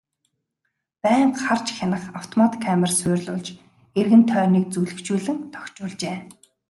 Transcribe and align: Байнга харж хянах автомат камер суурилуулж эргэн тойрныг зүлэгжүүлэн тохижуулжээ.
Байнга 1.01 1.39
харж 1.43 1.67
хянах 1.77 2.03
автомат 2.19 2.53
камер 2.63 2.91
суурилуулж 2.99 3.47
эргэн 3.99 4.23
тойрныг 4.29 4.65
зүлэгжүүлэн 4.73 5.37
тохижуулжээ. 5.53 6.17